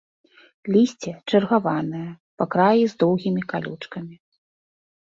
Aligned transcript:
Лісце 0.75 1.11
чаргаванае, 1.29 2.03
па 2.39 2.43
краі 2.57 2.83
з 2.95 3.01
доўгімі 3.07 3.41
калючкамі. 3.55 4.15